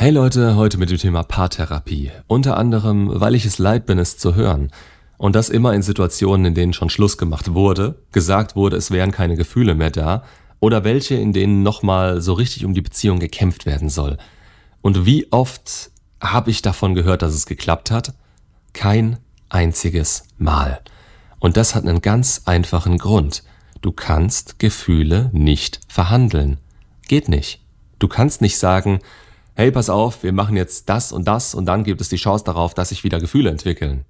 Hey 0.00 0.12
Leute, 0.12 0.56
heute 0.56 0.78
mit 0.78 0.88
dem 0.88 0.96
Thema 0.96 1.22
Paartherapie. 1.22 2.10
Unter 2.26 2.56
anderem, 2.56 3.20
weil 3.20 3.34
ich 3.34 3.44
es 3.44 3.58
leid 3.58 3.84
bin, 3.84 3.98
es 3.98 4.16
zu 4.16 4.34
hören. 4.34 4.70
Und 5.18 5.36
das 5.36 5.50
immer 5.50 5.74
in 5.74 5.82
Situationen, 5.82 6.46
in 6.46 6.54
denen 6.54 6.72
schon 6.72 6.88
Schluss 6.88 7.18
gemacht 7.18 7.52
wurde, 7.52 8.00
gesagt 8.10 8.56
wurde, 8.56 8.78
es 8.78 8.90
wären 8.90 9.12
keine 9.12 9.36
Gefühle 9.36 9.74
mehr 9.74 9.90
da, 9.90 10.24
oder 10.58 10.84
welche, 10.84 11.16
in 11.16 11.34
denen 11.34 11.62
nochmal 11.62 12.22
so 12.22 12.32
richtig 12.32 12.64
um 12.64 12.72
die 12.72 12.80
Beziehung 12.80 13.18
gekämpft 13.18 13.66
werden 13.66 13.90
soll. 13.90 14.16
Und 14.80 15.04
wie 15.04 15.30
oft 15.32 15.90
habe 16.18 16.50
ich 16.50 16.62
davon 16.62 16.94
gehört, 16.94 17.20
dass 17.20 17.34
es 17.34 17.44
geklappt 17.44 17.90
hat? 17.90 18.14
Kein 18.72 19.18
einziges 19.50 20.22
Mal. 20.38 20.80
Und 21.40 21.58
das 21.58 21.74
hat 21.74 21.86
einen 21.86 22.00
ganz 22.00 22.44
einfachen 22.46 22.96
Grund. 22.96 23.42
Du 23.82 23.92
kannst 23.92 24.58
Gefühle 24.58 25.28
nicht 25.34 25.80
verhandeln. 25.88 26.56
Geht 27.06 27.28
nicht. 27.28 27.60
Du 27.98 28.08
kannst 28.08 28.40
nicht 28.40 28.56
sagen, 28.56 29.00
hey, 29.60 29.70
pass 29.70 29.90
auf, 29.90 30.22
wir 30.22 30.32
machen 30.32 30.56
jetzt 30.56 30.88
das 30.88 31.12
und 31.12 31.28
das 31.28 31.54
und 31.54 31.66
dann 31.66 31.84
gibt 31.84 32.00
es 32.00 32.08
die 32.08 32.16
Chance 32.16 32.44
darauf, 32.46 32.72
dass 32.72 32.88
sich 32.88 33.04
wieder 33.04 33.20
Gefühle 33.20 33.50
entwickeln. 33.50 34.06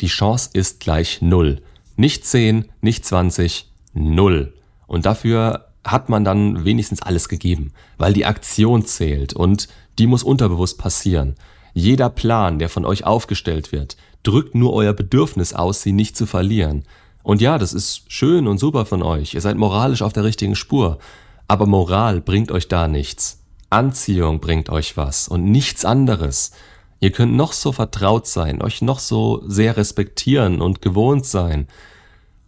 Die 0.00 0.06
Chance 0.06 0.50
ist 0.52 0.78
gleich 0.78 1.20
null. 1.20 1.60
Nicht 1.96 2.24
10, 2.24 2.66
nicht 2.80 3.04
20, 3.04 3.68
null. 3.94 4.54
Und 4.86 5.06
dafür 5.06 5.66
hat 5.82 6.08
man 6.08 6.24
dann 6.24 6.64
wenigstens 6.64 7.02
alles 7.02 7.28
gegeben, 7.28 7.72
weil 7.98 8.12
die 8.12 8.26
Aktion 8.26 8.84
zählt 8.84 9.32
und 9.32 9.66
die 9.98 10.06
muss 10.06 10.22
unterbewusst 10.22 10.78
passieren. 10.78 11.34
Jeder 11.72 12.08
Plan, 12.08 12.60
der 12.60 12.68
von 12.68 12.84
euch 12.84 13.04
aufgestellt 13.04 13.72
wird, 13.72 13.96
drückt 14.22 14.54
nur 14.54 14.72
euer 14.72 14.92
Bedürfnis 14.92 15.52
aus, 15.52 15.82
sie 15.82 15.92
nicht 15.92 16.16
zu 16.16 16.26
verlieren. 16.26 16.84
Und 17.24 17.40
ja, 17.40 17.58
das 17.58 17.72
ist 17.72 18.04
schön 18.06 18.46
und 18.46 18.58
super 18.58 18.86
von 18.86 19.02
euch. 19.02 19.34
Ihr 19.34 19.40
seid 19.40 19.56
moralisch 19.56 20.02
auf 20.02 20.12
der 20.12 20.22
richtigen 20.22 20.54
Spur. 20.54 21.00
Aber 21.48 21.66
Moral 21.66 22.20
bringt 22.20 22.52
euch 22.52 22.68
da 22.68 22.86
nichts. 22.86 23.43
Anziehung 23.74 24.40
bringt 24.40 24.70
euch 24.70 24.96
was 24.96 25.28
und 25.28 25.44
nichts 25.44 25.84
anderes. 25.84 26.52
Ihr 27.00 27.10
könnt 27.10 27.34
noch 27.34 27.52
so 27.52 27.72
vertraut 27.72 28.26
sein, 28.26 28.62
euch 28.62 28.82
noch 28.82 28.98
so 28.98 29.42
sehr 29.46 29.76
respektieren 29.76 30.62
und 30.62 30.80
gewohnt 30.80 31.26
sein. 31.26 31.66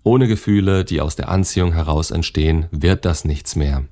Ohne 0.05 0.29
Gefühle, 0.29 0.85
die 0.85 1.01
aus 1.01 1.17
der 1.17 1.29
Anziehung 1.29 1.73
heraus 1.73 2.13
entstehen, 2.13 2.67
wird 2.71 3.05
das 3.05 3.25
nichts 3.25 3.57
mehr. 3.57 3.85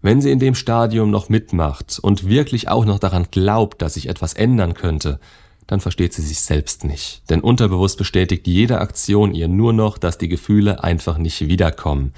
Wenn 0.00 0.22
sie 0.22 0.30
in 0.30 0.38
dem 0.38 0.54
Stadium 0.54 1.10
noch 1.10 1.28
mitmacht 1.28 1.98
und 2.00 2.26
wirklich 2.26 2.68
auch 2.68 2.86
noch 2.86 2.98
daran 2.98 3.26
glaubt, 3.30 3.82
dass 3.82 3.94
sich 3.94 4.08
etwas 4.08 4.32
ändern 4.32 4.74
könnte, 4.74 5.20
dann 5.66 5.80
versteht 5.80 6.14
sie 6.14 6.22
sich 6.22 6.40
selbst 6.40 6.84
nicht. 6.84 7.22
Denn 7.28 7.40
unterbewusst 7.40 7.98
bestätigt 7.98 8.46
jede 8.46 8.80
Aktion 8.80 9.34
ihr 9.34 9.48
nur 9.48 9.74
noch, 9.74 9.98
dass 9.98 10.16
die 10.16 10.28
Gefühle 10.28 10.82
einfach 10.82 11.18
nicht 11.18 11.46
wiederkommen. 11.48 12.14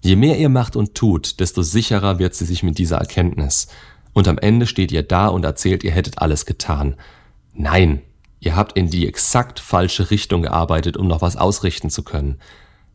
Je 0.00 0.16
mehr 0.16 0.38
ihr 0.38 0.48
macht 0.48 0.76
und 0.76 0.94
tut, 0.94 1.40
desto 1.40 1.62
sicherer 1.62 2.18
wird 2.18 2.34
sie 2.34 2.44
sich 2.44 2.62
mit 2.62 2.78
dieser 2.78 2.98
Erkenntnis. 2.98 3.68
Und 4.12 4.28
am 4.28 4.38
Ende 4.38 4.66
steht 4.66 4.92
ihr 4.92 5.02
da 5.02 5.28
und 5.28 5.44
erzählt, 5.44 5.84
ihr 5.84 5.90
hättet 5.90 6.18
alles 6.18 6.46
getan. 6.46 6.96
Nein, 7.52 8.02
ihr 8.40 8.56
habt 8.56 8.76
in 8.76 8.90
die 8.90 9.06
exakt 9.06 9.60
falsche 9.60 10.10
Richtung 10.10 10.42
gearbeitet, 10.42 10.96
um 10.96 11.08
noch 11.08 11.22
was 11.22 11.36
ausrichten 11.36 11.90
zu 11.90 12.02
können. 12.02 12.38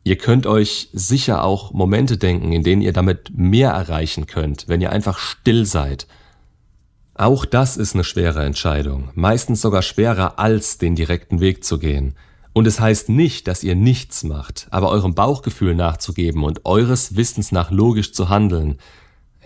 Ihr 0.06 0.18
könnt 0.18 0.46
euch 0.48 0.90
sicher 0.92 1.44
auch 1.44 1.72
Momente 1.72 2.18
denken, 2.18 2.52
in 2.52 2.64
denen 2.64 2.82
ihr 2.82 2.94
damit 2.94 3.32
mehr 3.36 3.72
erreichen 3.72 4.28
könnt, 4.28 4.68
wenn 4.68 4.82
ihr 4.82 4.92
einfach 4.92 5.18
still 5.18 5.66
seid. 5.66 6.08
Auch 7.16 7.46
das 7.46 7.78
ist 7.78 7.94
eine 7.94 8.04
schwere 8.04 8.44
Entscheidung, 8.44 9.12
meistens 9.14 9.62
sogar 9.62 9.82
schwerer 9.82 10.40
als 10.40 10.78
den 10.78 10.96
direkten 10.96 11.40
Weg 11.40 11.64
zu 11.64 11.80
gehen. 11.80 12.16
Und 12.54 12.68
es 12.68 12.80
heißt 12.80 13.10
nicht, 13.10 13.48
dass 13.48 13.64
ihr 13.64 13.76
nichts 13.76 14.24
macht, 14.24 14.68
aber 14.70 14.90
eurem 14.90 15.16
Bauchgefühl 15.16 15.74
nachzugeben 15.74 16.44
und 16.44 16.66
eures 16.66 17.16
Wissens 17.16 17.52
nach 17.52 17.72
logisch 17.72 18.14
zu 18.14 18.30
handeln. 18.30 18.78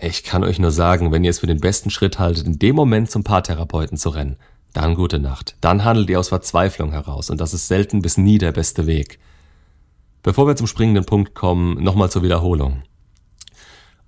Ich 0.00 0.22
kann 0.22 0.44
euch 0.44 0.58
nur 0.58 0.70
sagen, 0.70 1.10
wenn 1.10 1.24
ihr 1.24 1.30
es 1.30 1.40
für 1.40 1.46
den 1.46 1.60
besten 1.60 1.90
Schritt 1.90 2.18
haltet, 2.18 2.46
in 2.46 2.58
dem 2.58 2.76
Moment 2.76 3.10
zum 3.10 3.24
Paartherapeuten 3.24 3.96
zu 3.96 4.10
rennen, 4.10 4.36
dann 4.74 4.94
gute 4.94 5.18
Nacht. 5.18 5.56
Dann 5.62 5.84
handelt 5.84 6.10
ihr 6.10 6.20
aus 6.20 6.28
Verzweiflung 6.28 6.92
heraus 6.92 7.30
und 7.30 7.40
das 7.40 7.54
ist 7.54 7.66
selten 7.66 8.02
bis 8.02 8.18
nie 8.18 8.36
der 8.36 8.52
beste 8.52 8.86
Weg. 8.86 9.18
Bevor 10.22 10.46
wir 10.46 10.56
zum 10.56 10.66
springenden 10.66 11.06
Punkt 11.06 11.34
kommen, 11.34 11.82
nochmal 11.82 12.10
zur 12.10 12.22
Wiederholung. 12.22 12.82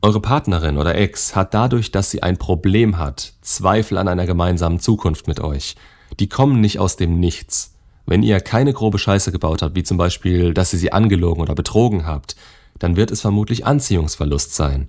Eure 0.02 0.20
Partnerin 0.20 0.76
oder 0.76 0.94
Ex 0.94 1.34
hat 1.34 1.54
dadurch, 1.54 1.90
dass 1.90 2.10
sie 2.10 2.22
ein 2.22 2.36
Problem 2.36 2.98
hat, 2.98 3.34
Zweifel 3.40 3.96
an 3.98 4.08
einer 4.08 4.26
gemeinsamen 4.26 4.80
Zukunft 4.80 5.26
mit 5.26 5.40
euch. 5.40 5.76
Die 6.18 6.28
kommen 6.28 6.60
nicht 6.60 6.78
aus 6.78 6.96
dem 6.96 7.20
Nichts. 7.20 7.74
Wenn 8.10 8.24
ihr 8.24 8.40
keine 8.40 8.72
grobe 8.72 8.98
Scheiße 8.98 9.30
gebaut 9.30 9.62
habt, 9.62 9.76
wie 9.76 9.84
zum 9.84 9.96
Beispiel, 9.96 10.52
dass 10.52 10.72
ihr 10.72 10.80
sie 10.80 10.90
angelogen 10.90 11.40
oder 11.40 11.54
betrogen 11.54 12.06
habt, 12.06 12.34
dann 12.80 12.96
wird 12.96 13.12
es 13.12 13.20
vermutlich 13.20 13.66
Anziehungsverlust 13.66 14.52
sein. 14.52 14.88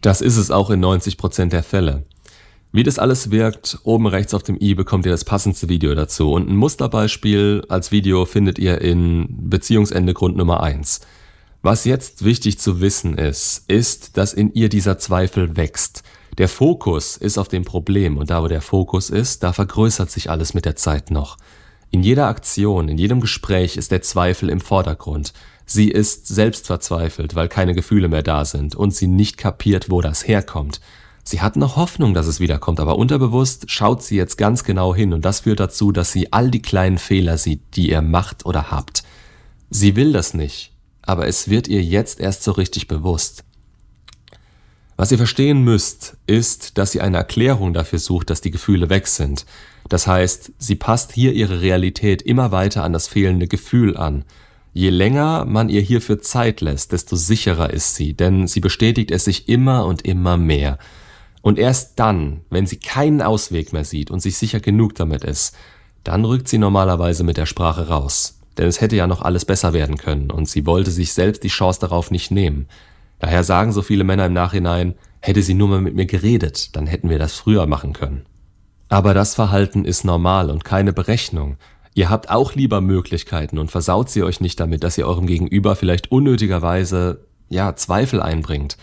Das 0.00 0.20
ist 0.20 0.36
es 0.36 0.52
auch 0.52 0.70
in 0.70 0.80
90% 0.80 1.48
der 1.48 1.64
Fälle. 1.64 2.04
Wie 2.70 2.84
das 2.84 3.00
alles 3.00 3.32
wirkt, 3.32 3.80
oben 3.82 4.06
rechts 4.06 4.32
auf 4.32 4.44
dem 4.44 4.56
i 4.60 4.74
bekommt 4.74 5.06
ihr 5.06 5.10
das 5.10 5.24
passendste 5.24 5.68
Video 5.68 5.92
dazu 5.96 6.30
und 6.30 6.48
ein 6.48 6.54
Musterbeispiel 6.54 7.64
als 7.68 7.90
Video 7.90 8.26
findet 8.26 8.60
ihr 8.60 8.80
in 8.80 9.26
Beziehungsende 9.50 10.14
Grund 10.14 10.36
Nummer 10.36 10.62
1. 10.62 11.00
Was 11.62 11.84
jetzt 11.84 12.24
wichtig 12.24 12.60
zu 12.60 12.80
wissen 12.80 13.18
ist, 13.18 13.64
ist, 13.66 14.16
dass 14.16 14.32
in 14.32 14.54
ihr 14.54 14.68
dieser 14.68 14.98
Zweifel 14.98 15.56
wächst. 15.56 16.04
Der 16.38 16.48
Fokus 16.48 17.16
ist 17.16 17.38
auf 17.38 17.48
dem 17.48 17.64
Problem 17.64 18.18
und 18.18 18.30
da 18.30 18.40
wo 18.40 18.46
der 18.46 18.62
Fokus 18.62 19.10
ist, 19.10 19.42
da 19.42 19.52
vergrößert 19.52 20.12
sich 20.12 20.30
alles 20.30 20.54
mit 20.54 20.64
der 20.64 20.76
Zeit 20.76 21.10
noch. 21.10 21.38
In 21.92 22.02
jeder 22.02 22.26
Aktion, 22.28 22.88
in 22.88 22.96
jedem 22.96 23.20
Gespräch 23.20 23.76
ist 23.76 23.92
der 23.92 24.00
Zweifel 24.00 24.48
im 24.48 24.62
Vordergrund. 24.62 25.34
Sie 25.66 25.90
ist 25.90 26.26
selbst 26.26 26.66
verzweifelt, 26.66 27.34
weil 27.34 27.48
keine 27.48 27.74
Gefühle 27.74 28.08
mehr 28.08 28.22
da 28.22 28.46
sind 28.46 28.74
und 28.74 28.94
sie 28.94 29.06
nicht 29.06 29.36
kapiert, 29.36 29.90
wo 29.90 30.00
das 30.00 30.26
herkommt. 30.26 30.80
Sie 31.22 31.42
hat 31.42 31.54
noch 31.54 31.76
Hoffnung, 31.76 32.14
dass 32.14 32.26
es 32.26 32.40
wiederkommt, 32.40 32.80
aber 32.80 32.96
unterbewusst 32.96 33.70
schaut 33.70 34.02
sie 34.02 34.16
jetzt 34.16 34.38
ganz 34.38 34.64
genau 34.64 34.94
hin 34.94 35.12
und 35.12 35.26
das 35.26 35.40
führt 35.40 35.60
dazu, 35.60 35.92
dass 35.92 36.10
sie 36.10 36.32
all 36.32 36.50
die 36.50 36.62
kleinen 36.62 36.96
Fehler 36.96 37.36
sieht, 37.36 37.60
die 37.76 37.90
ihr 37.90 38.00
macht 38.00 38.46
oder 38.46 38.70
habt. 38.70 39.04
Sie 39.68 39.94
will 39.94 40.12
das 40.12 40.32
nicht, 40.32 40.72
aber 41.02 41.26
es 41.26 41.50
wird 41.50 41.68
ihr 41.68 41.82
jetzt 41.82 42.20
erst 42.20 42.42
so 42.42 42.52
richtig 42.52 42.88
bewusst. 42.88 43.44
Was 45.02 45.10
ihr 45.10 45.18
verstehen 45.18 45.64
müsst, 45.64 46.16
ist, 46.28 46.78
dass 46.78 46.92
sie 46.92 47.00
eine 47.00 47.16
Erklärung 47.16 47.72
dafür 47.72 47.98
sucht, 47.98 48.30
dass 48.30 48.40
die 48.40 48.52
Gefühle 48.52 48.88
weg 48.88 49.08
sind. 49.08 49.46
Das 49.88 50.06
heißt, 50.06 50.52
sie 50.58 50.76
passt 50.76 51.10
hier 51.10 51.32
ihre 51.32 51.60
Realität 51.60 52.22
immer 52.22 52.52
weiter 52.52 52.84
an 52.84 52.92
das 52.92 53.08
fehlende 53.08 53.48
Gefühl 53.48 53.96
an. 53.96 54.24
Je 54.72 54.90
länger 54.90 55.44
man 55.44 55.70
ihr 55.70 55.80
hierfür 55.80 56.20
Zeit 56.20 56.60
lässt, 56.60 56.92
desto 56.92 57.16
sicherer 57.16 57.70
ist 57.70 57.96
sie, 57.96 58.14
denn 58.14 58.46
sie 58.46 58.60
bestätigt 58.60 59.10
es 59.10 59.24
sich 59.24 59.48
immer 59.48 59.86
und 59.86 60.02
immer 60.02 60.36
mehr. 60.36 60.78
Und 61.40 61.58
erst 61.58 61.98
dann, 61.98 62.42
wenn 62.48 62.68
sie 62.68 62.76
keinen 62.76 63.22
Ausweg 63.22 63.72
mehr 63.72 63.84
sieht 63.84 64.12
und 64.12 64.20
sich 64.20 64.36
sicher 64.36 64.60
genug 64.60 64.94
damit 64.94 65.24
ist, 65.24 65.56
dann 66.04 66.24
rückt 66.24 66.46
sie 66.46 66.58
normalerweise 66.58 67.24
mit 67.24 67.38
der 67.38 67.46
Sprache 67.46 67.88
raus. 67.88 68.38
Denn 68.56 68.68
es 68.68 68.80
hätte 68.80 68.94
ja 68.94 69.08
noch 69.08 69.22
alles 69.22 69.46
besser 69.46 69.72
werden 69.72 69.96
können 69.96 70.30
und 70.30 70.48
sie 70.48 70.64
wollte 70.64 70.92
sich 70.92 71.12
selbst 71.12 71.42
die 71.42 71.48
Chance 71.48 71.80
darauf 71.80 72.12
nicht 72.12 72.30
nehmen. 72.30 72.68
Daher 73.22 73.44
sagen 73.44 73.70
so 73.70 73.82
viele 73.82 74.02
Männer 74.02 74.26
im 74.26 74.32
Nachhinein, 74.32 74.96
hätte 75.20 75.42
sie 75.42 75.54
nur 75.54 75.68
mal 75.68 75.80
mit 75.80 75.94
mir 75.94 76.06
geredet, 76.06 76.74
dann 76.74 76.88
hätten 76.88 77.08
wir 77.08 77.20
das 77.20 77.36
früher 77.36 77.68
machen 77.68 77.92
können. 77.92 78.26
Aber 78.88 79.14
das 79.14 79.36
Verhalten 79.36 79.84
ist 79.84 80.04
normal 80.04 80.50
und 80.50 80.64
keine 80.64 80.92
Berechnung. 80.92 81.56
Ihr 81.94 82.10
habt 82.10 82.30
auch 82.30 82.56
lieber 82.56 82.80
Möglichkeiten 82.80 83.58
und 83.58 83.70
versaut 83.70 84.10
sie 84.10 84.24
euch 84.24 84.40
nicht 84.40 84.58
damit, 84.58 84.82
dass 84.82 84.98
ihr 84.98 85.06
eurem 85.06 85.28
Gegenüber 85.28 85.76
vielleicht 85.76 86.10
unnötigerweise, 86.10 87.24
ja, 87.48 87.76
Zweifel 87.76 88.20
einbringt. 88.20 88.76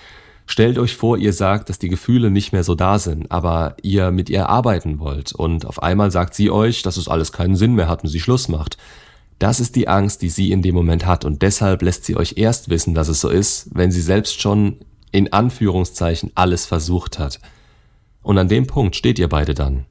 Stellt 0.45 0.79
euch 0.79 0.95
vor, 0.95 1.17
ihr 1.17 1.33
sagt, 1.33 1.67
dass 1.67 1.77
die 1.77 1.89
Gefühle 1.89 2.31
nicht 2.31 2.53
mehr 2.53 2.63
so 2.63 2.75
da 2.75 2.97
sind, 2.97 3.29
aber 3.29 3.75
ihr 3.81 4.11
mit 4.11 4.29
ihr 4.29 4.47
arbeiten 4.47 4.99
wollt 4.99 5.33
und 5.33 5.65
auf 5.65 5.83
einmal 5.83 6.11
sagt 6.11 6.33
sie 6.33 6.49
euch, 6.49 6.81
dass 6.81 6.95
es 6.95 7.09
alles 7.09 7.33
keinen 7.33 7.57
Sinn 7.57 7.75
mehr 7.75 7.89
hat 7.89 8.03
und 8.03 8.09
sie 8.09 8.21
Schluss 8.21 8.47
macht. 8.47 8.77
Das 9.39 9.61
ist 9.61 9.77
die 9.77 9.87
Angst, 9.87 10.21
die 10.21 10.29
sie 10.29 10.51
in 10.51 10.61
dem 10.61 10.75
Moment 10.75 11.05
hat 11.05 11.23
und 11.23 11.41
deshalb 11.41 11.81
lässt 11.81 12.03
sie 12.03 12.17
euch 12.17 12.33
erst 12.35 12.69
wissen, 12.69 12.93
dass 12.93 13.07
es 13.07 13.21
so 13.21 13.29
ist, 13.29 13.69
wenn 13.73 13.89
sie 13.89 14.01
selbst 14.01 14.41
schon 14.41 14.77
in 15.11 15.31
Anführungszeichen 15.31 16.31
alles 16.35 16.65
versucht 16.65 17.17
hat. 17.17 17.39
Und 18.21 18.37
an 18.37 18.49
dem 18.49 18.67
Punkt 18.67 18.97
steht 18.97 19.17
ihr 19.17 19.29
beide 19.29 19.53
dann. 19.53 19.85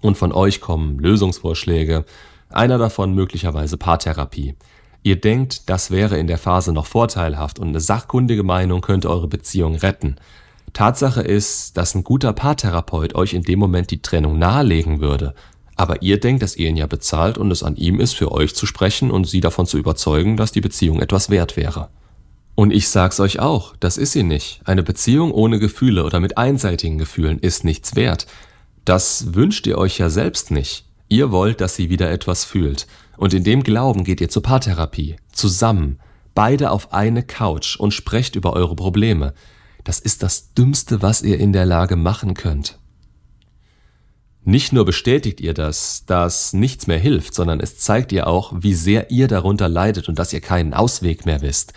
Und 0.00 0.18
von 0.18 0.32
euch 0.32 0.60
kommen 0.60 0.98
Lösungsvorschläge, 0.98 2.04
einer 2.50 2.76
davon 2.76 3.14
möglicherweise 3.14 3.76
Paartherapie. 3.76 4.56
Ihr 5.04 5.20
denkt, 5.20 5.70
das 5.70 5.92
wäre 5.92 6.18
in 6.18 6.26
der 6.26 6.38
Phase 6.38 6.72
noch 6.72 6.86
vorteilhaft 6.86 7.60
und 7.60 7.68
eine 7.68 7.80
sachkundige 7.80 8.42
Meinung 8.42 8.80
könnte 8.80 9.10
eure 9.10 9.28
Beziehung 9.28 9.76
retten. 9.76 10.16
Tatsache 10.72 11.22
ist, 11.22 11.76
dass 11.76 11.94
ein 11.94 12.02
guter 12.02 12.32
Paartherapeut 12.32 13.14
euch 13.14 13.34
in 13.34 13.42
dem 13.42 13.60
Moment 13.60 13.90
die 13.92 14.02
Trennung 14.02 14.38
nahelegen 14.38 15.00
würde 15.00 15.34
aber 15.82 16.00
ihr 16.00 16.20
denkt, 16.20 16.44
dass 16.44 16.54
ihr 16.54 16.68
ihn 16.68 16.76
ja 16.76 16.86
bezahlt 16.86 17.38
und 17.38 17.50
es 17.50 17.64
an 17.64 17.74
ihm 17.74 17.98
ist, 17.98 18.12
für 18.12 18.30
euch 18.30 18.54
zu 18.54 18.66
sprechen 18.66 19.10
und 19.10 19.26
sie 19.26 19.40
davon 19.40 19.66
zu 19.66 19.78
überzeugen, 19.78 20.36
dass 20.36 20.52
die 20.52 20.60
Beziehung 20.60 21.00
etwas 21.00 21.28
wert 21.28 21.56
wäre. 21.56 21.88
Und 22.54 22.72
ich 22.72 22.88
sag's 22.88 23.18
euch 23.18 23.40
auch, 23.40 23.74
das 23.80 23.96
ist 23.96 24.12
sie 24.12 24.22
nicht. 24.22 24.60
Eine 24.64 24.84
Beziehung 24.84 25.32
ohne 25.32 25.58
Gefühle 25.58 26.04
oder 26.04 26.20
mit 26.20 26.38
einseitigen 26.38 26.98
Gefühlen 26.98 27.40
ist 27.40 27.64
nichts 27.64 27.96
wert. 27.96 28.28
Das 28.84 29.34
wünscht 29.34 29.66
ihr 29.66 29.76
euch 29.76 29.98
ja 29.98 30.08
selbst 30.08 30.52
nicht. 30.52 30.84
Ihr 31.08 31.32
wollt, 31.32 31.60
dass 31.60 31.74
sie 31.74 31.90
wieder 31.90 32.12
etwas 32.12 32.44
fühlt. 32.44 32.86
Und 33.16 33.34
in 33.34 33.42
dem 33.42 33.64
Glauben 33.64 34.04
geht 34.04 34.20
ihr 34.20 34.28
zur 34.28 34.44
Paartherapie. 34.44 35.16
Zusammen. 35.32 35.98
Beide 36.36 36.70
auf 36.70 36.92
eine 36.92 37.24
Couch 37.24 37.74
und 37.76 37.92
sprecht 37.92 38.36
über 38.36 38.52
eure 38.52 38.76
Probleme. 38.76 39.34
Das 39.82 39.98
ist 39.98 40.22
das 40.22 40.54
Dümmste, 40.54 41.02
was 41.02 41.22
ihr 41.22 41.40
in 41.40 41.52
der 41.52 41.66
Lage 41.66 41.96
machen 41.96 42.34
könnt. 42.34 42.78
Nicht 44.44 44.72
nur 44.72 44.84
bestätigt 44.84 45.40
ihr 45.40 45.54
das, 45.54 46.04
dass 46.04 46.52
nichts 46.52 46.88
mehr 46.88 46.98
hilft, 46.98 47.32
sondern 47.32 47.60
es 47.60 47.78
zeigt 47.78 48.10
ihr 48.10 48.26
auch, 48.26 48.52
wie 48.56 48.74
sehr 48.74 49.12
ihr 49.12 49.28
darunter 49.28 49.68
leidet 49.68 50.08
und 50.08 50.18
dass 50.18 50.32
ihr 50.32 50.40
keinen 50.40 50.74
Ausweg 50.74 51.26
mehr 51.26 51.42
wisst. 51.42 51.72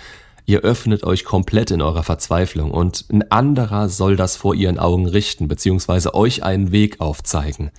Ihr 0.48 0.62
öffnet 0.62 1.04
euch 1.04 1.26
komplett 1.26 1.70
in 1.70 1.82
eurer 1.82 2.02
Verzweiflung 2.04 2.72
und 2.72 3.06
ein 3.12 3.30
anderer 3.32 3.88
soll 3.88 4.16
das 4.16 4.36
vor 4.36 4.56
ihren 4.56 4.80
Augen 4.80 5.08
richten 5.08 5.48
bzw. 5.48 6.10
euch 6.14 6.44
einen 6.44 6.72
Weg 6.72 7.02
aufzeigen. 7.02 7.70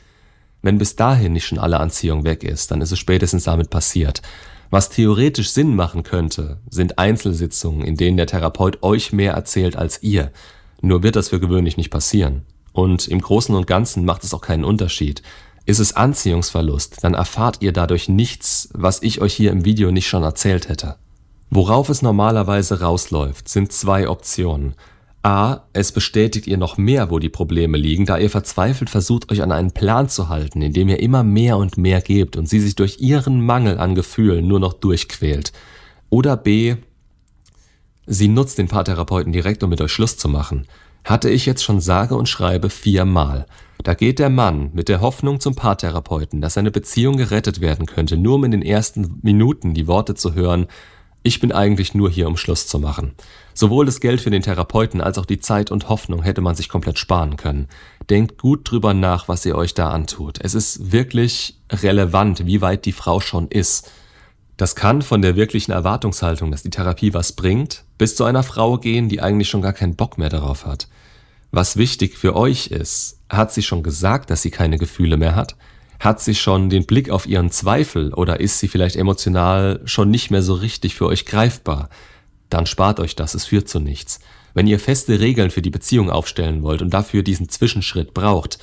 Wenn 0.62 0.78
bis 0.78 0.94
dahin 0.94 1.32
nicht 1.32 1.46
schon 1.46 1.58
alle 1.58 1.80
Anziehung 1.80 2.24
weg 2.24 2.44
ist, 2.44 2.70
dann 2.70 2.80
ist 2.80 2.92
es 2.92 2.98
spätestens 2.98 3.44
damit 3.44 3.70
passiert. 3.70 4.22
Was 4.70 4.88
theoretisch 4.88 5.50
Sinn 5.50 5.74
machen 5.74 6.04
könnte, 6.04 6.58
sind 6.70 6.98
Einzelsitzungen, 6.98 7.84
in 7.84 7.96
denen 7.96 8.16
der 8.16 8.26
Therapeut 8.26 8.82
euch 8.82 9.12
mehr 9.12 9.32
erzählt 9.32 9.76
als 9.76 10.02
ihr. 10.02 10.32
Nur 10.80 11.02
wird 11.02 11.16
das 11.16 11.28
für 11.28 11.40
gewöhnlich 11.40 11.76
nicht 11.76 11.90
passieren. 11.90 12.42
Und 12.76 13.08
im 13.08 13.23
Großen 13.23 13.55
und 13.55 13.67
Ganzen 13.67 14.05
macht 14.05 14.23
es 14.23 14.34
auch 14.34 14.43
keinen 14.43 14.62
Unterschied. 14.62 15.23
Ist 15.64 15.78
es 15.78 15.96
Anziehungsverlust, 15.96 17.02
dann 17.02 17.14
erfahrt 17.14 17.62
ihr 17.62 17.73
dadurch 17.73 18.11
nichts, 18.11 18.69
was 18.75 19.02
ich 19.02 19.23
euch 19.23 19.32
hier 19.32 19.50
im 19.50 19.64
Video 19.64 19.90
nicht 19.90 20.06
schon 20.06 20.23
erzählt 20.23 20.69
hätte. 20.69 20.96
Worauf 21.49 21.88
es 21.88 22.02
normalerweise 22.02 22.82
rausläuft, 22.82 23.49
sind 23.49 23.73
zwei 23.73 24.11
Optionen. 24.11 24.75
A. 25.23 25.61
Es 25.73 25.90
bestätigt 25.90 26.46
ihr 26.46 26.58
noch 26.58 26.76
mehr, 26.76 27.11
wo 27.11 27.19
die 27.19 27.31
Probleme 27.31 27.78
liegen, 27.78 28.05
da 28.05 28.19
ihr 28.19 28.28
verzweifelt 28.28 28.90
versucht, 28.90 29.32
euch 29.32 29.40
an 29.40 29.52
einen 29.52 29.73
Plan 29.73 30.11
zu 30.11 30.28
halten, 30.28 30.61
in 30.61 30.75
dem 30.75 30.90
ihr 30.90 31.00
immer 31.00 31.23
mehr 31.23 31.56
und 31.56 31.78
mehr 31.78 32.02
gebt 32.02 32.37
und 32.37 32.46
sie 32.46 32.61
sich 32.61 32.76
durch 32.76 33.00
ihren 33.00 33.40
Mangel 33.40 33.78
an 33.78 33.94
Gefühlen 33.94 34.46
nur 34.46 34.61
noch 34.61 34.75
durchquält. 34.75 35.55
Oder 36.11 36.37
B. 36.37 36.76
Sie 38.05 38.28
nutzt 38.28 38.58
den 38.58 38.69
Paartherapeuten 38.69 39.32
direkt, 39.32 39.62
um 39.62 39.70
mit 39.70 39.81
euch 39.81 39.93
Schluss 39.93 40.19
zu 40.19 40.28
machen 40.28 40.67
hatte 41.06 41.30
ich 41.30 41.46
jetzt 41.46 41.64
schon 41.64 41.80
sage 41.80 42.16
und 42.16 42.28
schreibe 42.28 42.68
viermal. 42.68 43.46
Da 43.82 43.94
geht 43.94 44.18
der 44.18 44.30
Mann 44.30 44.70
mit 44.74 44.88
der 44.88 45.00
Hoffnung 45.00 45.40
zum 45.40 45.54
Paartherapeuten, 45.54 46.40
dass 46.40 46.54
seine 46.54 46.72
Beziehung 46.72 47.16
gerettet 47.16 47.60
werden 47.60 47.86
könnte, 47.86 48.16
nur 48.16 48.34
um 48.34 48.44
in 48.44 48.50
den 48.50 48.62
ersten 48.62 49.20
Minuten 49.22 49.72
die 49.72 49.86
Worte 49.86 50.14
zu 50.14 50.34
hören, 50.34 50.66
ich 51.22 51.40
bin 51.40 51.50
eigentlich 51.50 51.92
nur 51.92 52.08
hier, 52.08 52.28
um 52.28 52.36
Schluss 52.36 52.68
zu 52.68 52.78
machen. 52.78 53.12
Sowohl 53.52 53.84
das 53.86 53.98
Geld 53.98 54.20
für 54.20 54.30
den 54.30 54.42
Therapeuten 54.42 55.00
als 55.00 55.18
auch 55.18 55.26
die 55.26 55.40
Zeit 55.40 55.72
und 55.72 55.88
Hoffnung 55.88 56.22
hätte 56.22 56.40
man 56.40 56.54
sich 56.54 56.68
komplett 56.68 57.00
sparen 57.00 57.36
können. 57.36 57.66
Denkt 58.08 58.38
gut 58.38 58.70
drüber 58.70 58.94
nach, 58.94 59.26
was 59.26 59.44
ihr 59.44 59.56
euch 59.56 59.74
da 59.74 59.90
antut. 59.90 60.38
Es 60.40 60.54
ist 60.54 60.92
wirklich 60.92 61.58
relevant, 61.70 62.46
wie 62.46 62.60
weit 62.60 62.84
die 62.84 62.92
Frau 62.92 63.18
schon 63.18 63.48
ist. 63.48 63.90
Das 64.56 64.74
kann 64.74 65.02
von 65.02 65.20
der 65.20 65.36
wirklichen 65.36 65.72
Erwartungshaltung, 65.72 66.50
dass 66.50 66.62
die 66.62 66.70
Therapie 66.70 67.12
was 67.12 67.32
bringt, 67.32 67.84
bis 67.98 68.16
zu 68.16 68.24
einer 68.24 68.42
Frau 68.42 68.78
gehen, 68.78 69.08
die 69.08 69.20
eigentlich 69.20 69.50
schon 69.50 69.60
gar 69.60 69.74
keinen 69.74 69.96
Bock 69.96 70.16
mehr 70.16 70.30
darauf 70.30 70.64
hat. 70.64 70.88
Was 71.50 71.76
wichtig 71.76 72.16
für 72.16 72.34
euch 72.34 72.68
ist, 72.68 73.18
hat 73.28 73.52
sie 73.52 73.62
schon 73.62 73.82
gesagt, 73.82 74.30
dass 74.30 74.42
sie 74.42 74.50
keine 74.50 74.78
Gefühle 74.78 75.18
mehr 75.18 75.34
hat? 75.34 75.56
Hat 76.00 76.20
sie 76.20 76.34
schon 76.34 76.70
den 76.70 76.86
Blick 76.86 77.10
auf 77.10 77.26
ihren 77.26 77.50
Zweifel 77.50 78.12
oder 78.14 78.40
ist 78.40 78.58
sie 78.58 78.68
vielleicht 78.68 78.96
emotional 78.96 79.80
schon 79.84 80.10
nicht 80.10 80.30
mehr 80.30 80.42
so 80.42 80.54
richtig 80.54 80.94
für 80.94 81.06
euch 81.06 81.26
greifbar? 81.26 81.88
Dann 82.50 82.66
spart 82.66 83.00
euch 83.00 83.16
das, 83.16 83.34
es 83.34 83.44
führt 83.44 83.68
zu 83.68 83.80
nichts. 83.80 84.20
Wenn 84.54 84.66
ihr 84.66 84.80
feste 84.80 85.20
Regeln 85.20 85.50
für 85.50 85.62
die 85.62 85.70
Beziehung 85.70 86.10
aufstellen 86.10 86.62
wollt 86.62 86.80
und 86.80 86.94
dafür 86.94 87.22
diesen 87.22 87.48
Zwischenschritt 87.48 88.14
braucht, 88.14 88.58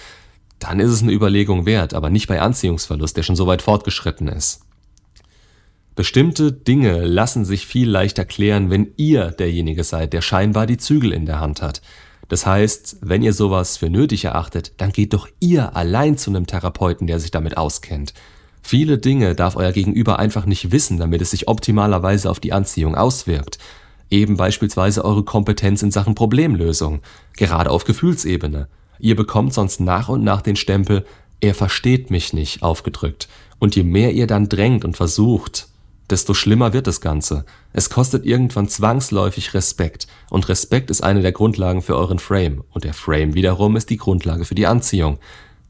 dann 0.60 0.80
ist 0.80 0.92
es 0.92 1.02
eine 1.02 1.12
Überlegung 1.12 1.66
wert, 1.66 1.94
aber 1.94 2.10
nicht 2.10 2.28
bei 2.28 2.42
Anziehungsverlust, 2.42 3.18
der 3.18 3.24
schon 3.24 3.36
so 3.36 3.46
weit 3.48 3.62
fortgeschritten 3.62 4.28
ist. 4.28 4.62
Bestimmte 5.96 6.52
Dinge 6.52 7.06
lassen 7.06 7.46
sich 7.46 7.68
viel 7.68 7.88
leichter 7.88 8.26
klären, 8.26 8.72
wenn 8.72 8.94
ihr 8.98 9.30
derjenige 9.30 9.84
seid, 9.84 10.14
der 10.14 10.22
scheinbar 10.22 10.66
die 10.66 10.78
Zügel 10.78 11.14
in 11.14 11.28
der 11.28 11.40
Hand 11.40 11.62
hat. 11.62 11.82
Das 12.30 12.48
heißt, 12.48 12.98
wenn 13.02 13.22
ihr 13.22 13.34
sowas 13.34 13.78
für 13.78 13.92
nötig 13.92 14.26
erachtet, 14.26 14.74
dann 14.78 14.92
geht 14.92 15.14
doch 15.14 15.28
ihr 15.40 15.76
allein 15.76 16.18
zu 16.18 16.32
einem 16.32 16.48
Therapeuten, 16.48 17.06
der 17.06 17.20
sich 17.20 17.30
damit 17.30 17.58
auskennt. 17.58 18.16
Viele 18.64 18.98
Dinge 18.98 19.36
darf 19.36 19.56
euer 19.56 19.72
Gegenüber 19.72 20.18
einfach 20.18 20.48
nicht 20.48 20.72
wissen, 20.72 20.98
damit 20.98 21.22
es 21.22 21.32
sich 21.32 21.48
optimalerweise 21.48 22.30
auf 22.32 22.40
die 22.40 22.54
Anziehung 22.54 22.96
auswirkt. 22.96 23.60
Eben 24.10 24.36
beispielsweise 24.36 25.06
eure 25.06 25.24
Kompetenz 25.24 25.84
in 25.84 25.92
Sachen 25.92 26.16
Problemlösung, 26.16 27.02
gerade 27.38 27.70
auf 27.70 27.84
Gefühlsebene. 27.84 28.68
Ihr 29.00 29.16
bekommt 29.16 29.54
sonst 29.54 29.80
nach 29.80 30.10
und 30.10 30.24
nach 30.24 30.42
den 30.42 30.56
Stempel, 30.56 31.06
er 31.40 31.54
versteht 31.54 32.10
mich 32.10 32.34
nicht 32.34 32.64
aufgedrückt. 32.64 33.28
Und 33.60 33.76
je 33.76 33.84
mehr 33.84 34.14
ihr 34.14 34.28
dann 34.28 34.50
drängt 34.50 34.86
und 34.86 34.96
versucht, 34.96 35.68
desto 36.10 36.34
schlimmer 36.34 36.74
wird 36.74 36.88
das 36.88 37.02
Ganze. 37.02 37.46
Es 37.72 37.90
kostet 37.90 38.26
irgendwann 38.26 38.68
zwangsläufig 38.68 39.54
Respekt. 39.54 40.08
Und 40.30 40.50
Respekt 40.50 40.90
ist 40.90 41.04
eine 41.04 41.22
der 41.22 41.32
Grundlagen 41.32 41.82
für 41.82 41.96
euren 41.96 42.20
Frame. 42.20 42.64
Und 42.72 42.84
der 42.84 42.94
Frame 42.94 43.34
wiederum 43.34 43.76
ist 43.76 43.90
die 43.90 43.98
Grundlage 43.98 44.46
für 44.46 44.56
die 44.56 44.68
Anziehung. 44.68 45.20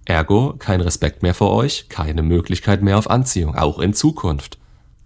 Ergo 0.06 0.56
kein 0.60 0.82
Respekt 0.82 1.24
mehr 1.24 1.34
vor 1.34 1.52
euch, 1.52 1.88
keine 1.88 2.24
Möglichkeit 2.24 2.82
mehr 2.82 2.98
auf 2.98 3.10
Anziehung, 3.10 3.56
auch 3.56 3.80
in 3.80 3.94
Zukunft. 3.94 4.58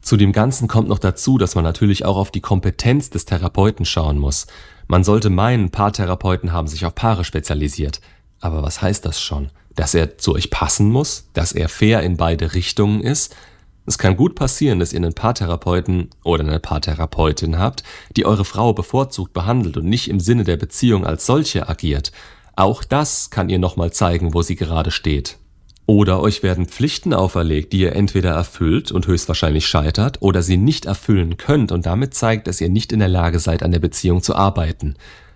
Zu 0.01 0.17
dem 0.17 0.31
Ganzen 0.31 0.67
kommt 0.67 0.87
noch 0.87 0.99
dazu, 0.99 1.37
dass 1.37 1.55
man 1.55 1.63
natürlich 1.63 2.05
auch 2.05 2.17
auf 2.17 2.31
die 2.31 2.41
Kompetenz 2.41 3.09
des 3.09 3.25
Therapeuten 3.25 3.85
schauen 3.85 4.17
muss. 4.17 4.47
Man 4.87 5.03
sollte 5.03 5.29
meinen, 5.29 5.69
Paartherapeuten 5.69 6.53
haben 6.53 6.67
sich 6.67 6.85
auf 6.85 6.95
Paare 6.95 7.25
spezialisiert. 7.25 7.99
Aber 8.39 8.63
was 8.63 8.81
heißt 8.81 9.05
das 9.05 9.19
schon? 9.19 9.49
Dass 9.75 9.93
er 9.93 10.17
zu 10.17 10.33
euch 10.33 10.49
passen 10.49 10.89
muss? 10.89 11.29
Dass 11.33 11.51
er 11.51 11.69
fair 11.69 12.01
in 12.03 12.17
beide 12.17 12.53
Richtungen 12.53 13.01
ist? 13.01 13.35
Es 13.87 13.97
kann 13.97 14.17
gut 14.17 14.35
passieren, 14.35 14.79
dass 14.79 14.91
ihr 14.91 14.97
einen 14.97 15.13
Paartherapeuten 15.13 16.09
oder 16.25 16.43
eine 16.43 16.59
Paartherapeutin 16.59 17.57
habt, 17.57 17.83
die 18.17 18.25
eure 18.25 18.43
Frau 18.43 18.73
bevorzugt 18.73 19.31
behandelt 19.31 19.77
und 19.77 19.85
nicht 19.85 20.09
im 20.09 20.19
Sinne 20.19 20.43
der 20.43 20.57
Beziehung 20.57 21.05
als 21.05 21.25
solche 21.25 21.69
agiert. 21.69 22.11
Auch 22.57 22.83
das 22.83 23.29
kann 23.29 23.47
ihr 23.49 23.59
nochmal 23.59 23.93
zeigen, 23.93 24.33
wo 24.33 24.41
sie 24.41 24.57
gerade 24.57 24.91
steht. 24.91 25.37
Oder 25.85 26.19
euch 26.19 26.43
werden 26.43 26.65
Pflichten 26.65 27.13
auferlegt, 27.13 27.71
die 27.71 27.79
ihr 27.79 27.95
entweder 27.95 28.31
erfüllt 28.31 28.91
und 28.91 29.07
höchstwahrscheinlich 29.07 29.65
scheitert 29.67 30.21
oder 30.21 30.41
sie 30.41 30.57
nicht 30.57 30.85
erfüllen 30.85 31.37
könnt 31.37 31.71
und 31.71 31.85
damit 31.85 32.13
zeigt, 32.13 32.47
dass 32.47 32.59
ihr 32.59 32.67
nicht 32.67 32.91
in 32.91 32.99
der 32.99 33.07
Lage 33.07 33.39
seid, 33.39 33.63
an 33.63 33.71
der 33.71 33.79
Beziehung 33.79 34.21
zu 34.21 34.35
arbeiten. 34.35 34.95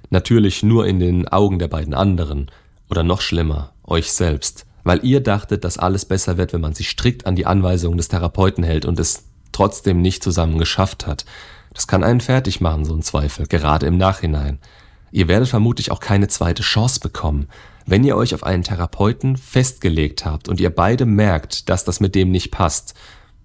Natürlich 0.09 0.61
nur 0.61 0.85
in 0.87 0.99
den 0.99 1.25
Augen 1.29 1.57
der 1.57 1.69
beiden 1.69 1.93
anderen. 1.93 2.51
Oder 2.89 3.03
noch 3.03 3.21
schlimmer, 3.21 3.71
euch 3.85 4.11
selbst 4.11 4.65
weil 4.83 5.03
ihr 5.03 5.21
dachtet, 5.21 5.63
dass 5.63 5.77
alles 5.77 6.05
besser 6.05 6.37
wird, 6.37 6.53
wenn 6.53 6.61
man 6.61 6.73
sich 6.73 6.89
strikt 6.89 7.25
an 7.25 7.35
die 7.35 7.45
Anweisungen 7.45 7.97
des 7.97 8.07
Therapeuten 8.07 8.63
hält 8.63 8.85
und 8.85 8.99
es 8.99 9.25
trotzdem 9.51 10.01
nicht 10.01 10.23
zusammen 10.23 10.57
geschafft 10.57 11.07
hat. 11.07 11.25
Das 11.73 11.87
kann 11.87 12.03
einen 12.03 12.21
fertig 12.21 12.61
machen, 12.61 12.85
so 12.85 12.93
ein 12.93 13.01
Zweifel, 13.01 13.47
gerade 13.47 13.85
im 13.85 13.97
Nachhinein. 13.97 14.59
Ihr 15.11 15.27
werdet 15.27 15.49
vermutlich 15.49 15.91
auch 15.91 15.99
keine 15.99 16.27
zweite 16.27 16.63
Chance 16.63 16.99
bekommen. 16.99 17.47
Wenn 17.85 18.03
ihr 18.03 18.15
euch 18.15 18.33
auf 18.33 18.43
einen 18.43 18.63
Therapeuten 18.63 19.37
festgelegt 19.37 20.25
habt 20.25 20.47
und 20.47 20.59
ihr 20.59 20.69
beide 20.69 21.05
merkt, 21.05 21.69
dass 21.69 21.83
das 21.83 21.99
mit 21.99 22.15
dem 22.15 22.31
nicht 22.31 22.51
passt, 22.51 22.93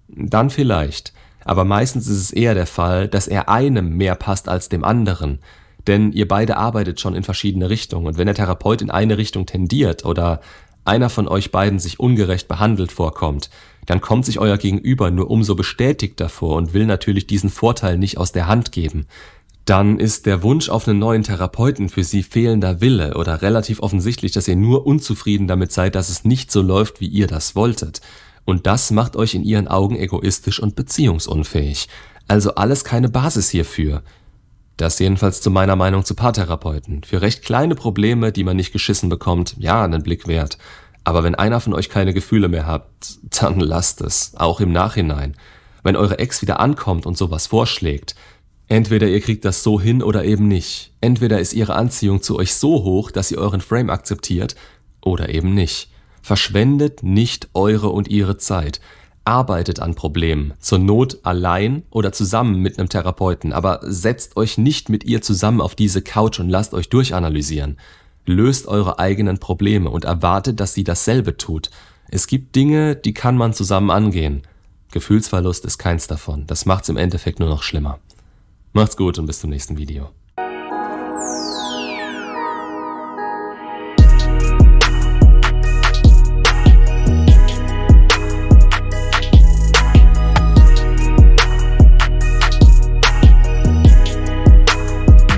dann 0.07 0.49
vielleicht. 0.49 1.13
Aber 1.43 1.65
meistens 1.65 2.07
ist 2.07 2.17
es 2.17 2.31
eher 2.31 2.53
der 2.53 2.67
Fall, 2.67 3.07
dass 3.07 3.27
er 3.27 3.49
einem 3.49 3.95
mehr 3.95 4.15
passt 4.15 4.49
als 4.49 4.69
dem 4.69 4.83
anderen. 4.83 5.39
Denn 5.87 6.11
ihr 6.11 6.27
beide 6.27 6.57
arbeitet 6.57 6.99
schon 6.99 7.15
in 7.15 7.23
verschiedene 7.23 7.69
Richtungen. 7.69 8.07
Und 8.07 8.17
wenn 8.17 8.25
der 8.25 8.35
Therapeut 8.35 8.81
in 8.81 8.91
eine 8.91 9.17
Richtung 9.17 9.45
tendiert 9.45 10.03
oder 10.03 10.41
einer 10.87 11.09
von 11.09 11.27
euch 11.27 11.51
beiden 11.51 11.79
sich 11.79 11.99
ungerecht 11.99 12.47
behandelt 12.47 12.91
vorkommt, 12.91 13.49
dann 13.85 14.01
kommt 14.01 14.25
sich 14.25 14.39
euer 14.39 14.57
Gegenüber 14.57 15.11
nur 15.11 15.31
umso 15.31 15.55
bestätigter 15.55 16.29
vor 16.29 16.55
und 16.55 16.73
will 16.73 16.85
natürlich 16.85 17.27
diesen 17.27 17.49
Vorteil 17.49 17.97
nicht 17.97 18.17
aus 18.17 18.31
der 18.31 18.47
Hand 18.47 18.71
geben. 18.71 19.05
Dann 19.65 19.99
ist 19.99 20.25
der 20.25 20.43
Wunsch 20.43 20.69
auf 20.69 20.87
einen 20.87 20.99
neuen 20.99 21.23
Therapeuten 21.23 21.89
für 21.89 22.03
sie 22.03 22.23
fehlender 22.23 22.79
Wille 22.79 23.15
oder 23.15 23.41
relativ 23.41 23.81
offensichtlich, 23.81 24.31
dass 24.31 24.47
ihr 24.47 24.55
nur 24.55 24.87
unzufrieden 24.87 25.47
damit 25.47 25.73
seid, 25.73 25.95
dass 25.95 26.09
es 26.09 26.23
nicht 26.23 26.51
so 26.51 26.61
läuft, 26.61 27.01
wie 27.01 27.07
ihr 27.07 27.27
das 27.27 27.55
wolltet. 27.55 28.01
Und 28.45 28.65
das 28.65 28.91
macht 28.91 29.17
euch 29.17 29.35
in 29.35 29.43
ihren 29.43 29.67
Augen 29.67 29.97
egoistisch 29.97 30.61
und 30.61 30.77
beziehungsunfähig. 30.77 31.89
Also 32.29 32.55
alles 32.55 32.85
keine 32.85 33.09
Basis 33.09 33.49
hierfür. 33.49 34.03
Das 34.77 34.99
jedenfalls 34.99 35.41
zu 35.41 35.49
meiner 35.49 35.75
Meinung 35.75 36.05
zu 36.05 36.13
Paartherapeuten. 36.13 37.03
Für 37.03 37.21
recht 37.21 37.43
kleine 37.43 37.73
Probleme, 37.73 38.31
die 38.31 38.43
man 38.43 38.55
nicht 38.55 38.71
geschissen 38.71 39.09
bekommt, 39.09 39.55
ja, 39.57 39.83
einen 39.83 40.03
Blick 40.03 40.27
wert. 40.27 40.59
Aber 41.03 41.23
wenn 41.23 41.35
einer 41.35 41.59
von 41.59 41.73
euch 41.73 41.89
keine 41.89 42.13
Gefühle 42.13 42.47
mehr 42.47 42.67
habt, 42.67 43.17
dann 43.41 43.59
lasst 43.59 44.01
es, 44.01 44.33
auch 44.35 44.59
im 44.59 44.71
Nachhinein. 44.71 45.35
Wenn 45.83 45.95
eure 45.95 46.19
Ex 46.19 46.41
wieder 46.43 46.59
ankommt 46.59 47.05
und 47.07 47.17
sowas 47.17 47.47
vorschlägt, 47.47 48.15
entweder 48.67 49.07
ihr 49.07 49.21
kriegt 49.21 49.45
das 49.45 49.63
so 49.63 49.81
hin 49.81 50.03
oder 50.03 50.25
eben 50.25 50.47
nicht. 50.47 50.93
Entweder 51.01 51.39
ist 51.39 51.53
ihre 51.53 51.73
Anziehung 51.73 52.21
zu 52.21 52.37
euch 52.37 52.53
so 52.53 52.83
hoch, 52.83 53.09
dass 53.09 53.29
sie 53.29 53.37
euren 53.37 53.61
Frame 53.61 53.89
akzeptiert, 53.89 54.55
oder 55.01 55.29
eben 55.29 55.53
nicht. 55.53 55.89
Verschwendet 56.21 57.01
nicht 57.01 57.47
eure 57.53 57.89
und 57.89 58.09
ihre 58.09 58.37
Zeit 58.37 58.81
arbeitet 59.27 59.81
an 59.81 59.93
Problemen, 59.93 60.53
zur 60.59 60.79
Not 60.79 61.19
allein 61.23 61.83
oder 61.91 62.13
zusammen 62.13 62.61
mit 62.61 62.79
einem 62.79 62.87
Therapeuten, 62.87 63.51
aber 63.51 63.81
setzt 63.83 64.37
euch 64.37 64.57
nicht 64.57 64.89
mit 64.89 65.03
ihr 65.03 65.21
zusammen 65.21 65.59
auf 65.59 65.75
diese 65.75 66.01
Couch 66.01 66.39
und 66.39 66.49
lasst 66.49 66.73
euch 66.73 66.89
durchanalysieren. 66.89 67.77
Löst 68.25 68.67
eure 68.67 68.99
eigenen 68.99 69.37
Probleme 69.37 69.89
und 69.89 70.05
erwartet, 70.05 70.59
dass 70.59 70.73
sie 70.73 70.85
dasselbe 70.85 71.35
tut. 71.35 71.69
Es 72.09 72.27
gibt 72.27 72.55
Dinge, 72.55 72.95
die 72.95 73.13
kann 73.13 73.35
man 73.35 73.53
zusammen 73.53 73.91
angehen. 73.91 74.43
Gefühlsverlust 74.91 75.65
ist 75.65 75.77
keins 75.77 76.07
davon. 76.07 76.47
Das 76.47 76.65
macht's 76.65 76.87
im 76.87 76.97
Endeffekt 76.97 77.39
nur 77.39 77.49
noch 77.49 77.63
schlimmer. 77.63 77.99
Macht's 78.71 78.95
gut 78.95 79.19
und 79.19 79.25
bis 79.25 79.41
zum 79.41 79.49
nächsten 79.49 79.77
Video. 79.77 80.09